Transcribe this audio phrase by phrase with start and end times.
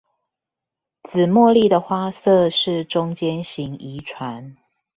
[1.03, 4.55] 紫茉莉的花色是中間型遺傳